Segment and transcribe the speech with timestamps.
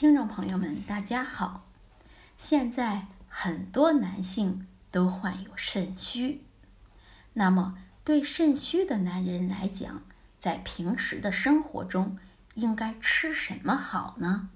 [0.00, 1.66] 听众朋友们，大家好。
[2.38, 6.42] 现在很多男性都患有肾虚，
[7.34, 10.02] 那么对肾虚的男人来讲，
[10.38, 12.16] 在平时的生活中
[12.54, 14.48] 应该吃什么好呢？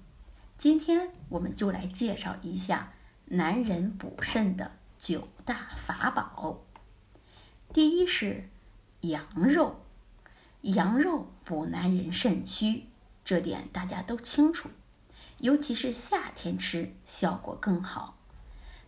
[0.57, 2.93] 今天我们就来介绍一下
[3.25, 6.63] 男人补肾的九大法宝。
[7.71, 8.49] 第一是
[9.01, 9.79] 羊肉，
[10.61, 12.87] 羊肉补男人肾虚，
[13.23, 14.71] 这点大家都清楚。
[15.39, 18.17] 尤其是夏天吃效果更好，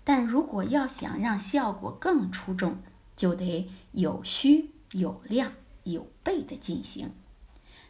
[0.04, 2.78] 但如果要想让效果更出众，
[3.16, 5.52] 就得有序、有量、
[5.84, 7.12] 有备的进行。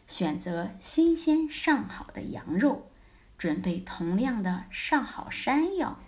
[0.06, 2.90] 选择新鲜上好的羊肉，
[3.36, 5.98] 准备同量的上好山药，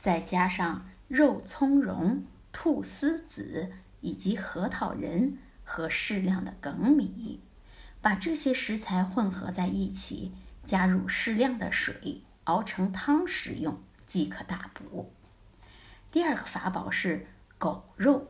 [0.00, 3.70] 再加上肉苁蓉、菟丝子
[4.00, 7.40] 以及核桃仁和适量的粳米，
[8.00, 10.32] 把这些食材混合在一起。
[10.68, 15.10] 加入适量的水，熬成汤食用即可大补。
[16.10, 18.28] 第二个法宝是狗肉，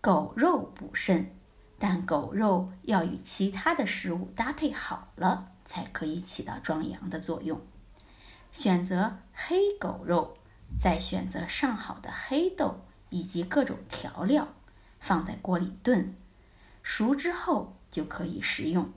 [0.00, 1.34] 狗肉补肾，
[1.76, 7.60] 但狗肉要与其他的食物搭配好了，才可以起到壮阳的作用。
[8.52, 10.38] 选择黑狗肉，
[10.78, 14.46] 再选择上好的黑豆以及各种调料，
[15.00, 16.14] 放在锅里炖，
[16.84, 18.92] 熟之后就可以食用。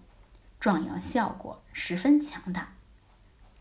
[0.63, 2.75] 壮阳效果十分强大。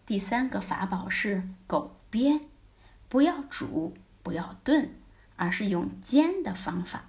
[0.06, 2.42] 第三个法宝是狗鞭，
[3.08, 4.94] 不要煮，不要炖，
[5.34, 7.06] 而是用煎的方法。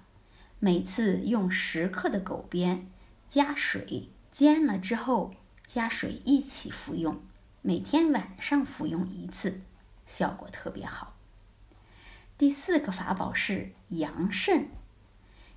[0.58, 2.90] 每次用十克的狗鞭，
[3.28, 5.32] 加水煎了之后，
[5.64, 7.22] 加水一起服用。
[7.62, 9.60] 每天晚上服用一次，
[10.08, 11.14] 效果特别好。
[12.36, 14.70] 第四个法宝是羊肾，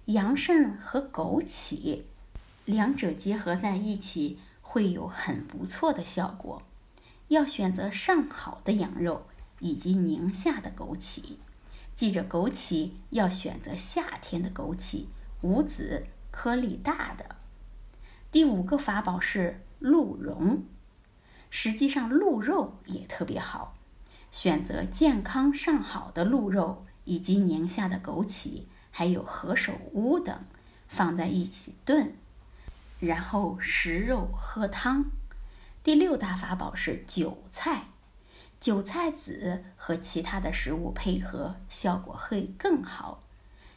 [0.06, 2.04] 羊肾和枸杞。
[2.68, 6.64] 两者结合在一起会有很不错的效果。
[7.30, 9.26] 要选择上好的羊肉
[9.60, 11.38] 以及宁夏的枸杞，
[11.96, 15.06] 记着枸杞要选择夏天的枸杞，
[15.42, 17.38] 无籽、颗粒大的。
[18.34, 20.66] 第五个法宝是鹿茸，
[21.50, 23.78] 实际上鹿肉也特别好，
[24.30, 30.38] 选择健康上好的鹿肉以及宁夏的枸杞，还有何首乌等，
[30.90, 32.14] 放在一起炖。
[33.00, 35.12] 然后食肉喝汤。
[35.84, 37.86] 第六大法宝是韭菜，
[38.60, 43.24] 韭菜籽和其他的食物配合，效果会更好。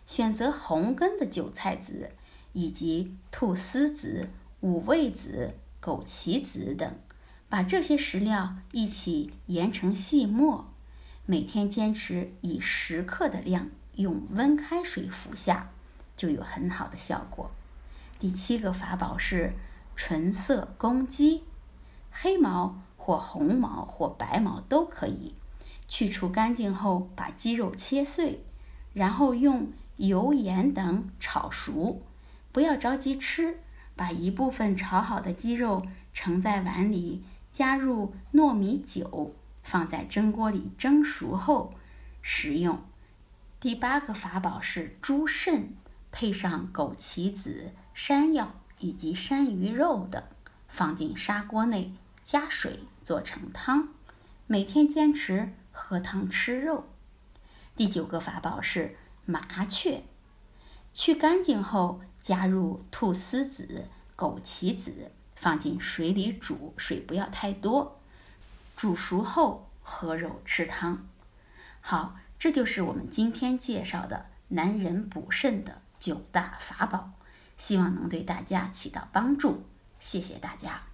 [0.06, 2.10] 选择红根的韭菜籽，
[2.52, 4.28] 以及菟丝子、
[4.60, 6.98] 五味子、枸杞子等，
[7.48, 10.66] 把这些食料一起研成细末，
[11.26, 15.70] 每天坚持以十克的量用温开水服下，
[16.16, 17.52] 就有很好的效果。
[18.20, 19.54] 第七个法宝是
[19.96, 21.44] 纯色公鸡，
[22.10, 25.34] 黑毛或红毛或白毛都可以。
[25.88, 28.44] 去除干净后，把鸡肉切碎，
[28.92, 32.02] 然后用油盐等炒熟。
[32.52, 33.58] 不要着急吃，
[33.96, 41.72] 把一部分炒好的鸡肉盛在碗里，加入糯米酒，放在蒸锅里蒸熟后
[42.20, 42.78] 食用。
[43.58, 45.74] 第八个法宝是猪肾。
[46.12, 50.22] 配上枸杞子、山药以及山鱼肉等，
[50.68, 51.92] 放进砂锅内，
[52.24, 53.88] 加水做成汤。
[54.46, 56.84] 每天坚持喝汤吃肉。
[57.76, 60.02] 第九个法宝是麻雀，
[60.92, 68.00] 去干净后加入菟丝子、枸杞子，放进水里煮，水不要太多。
[68.76, 71.06] 煮熟后喝肉吃汤。
[71.80, 75.80] 好，这就是我们今天介绍的男人补肾的。
[76.00, 77.12] 九大法宝，
[77.56, 79.62] 希望能对大家起到帮助。
[80.00, 80.89] 谢谢大家。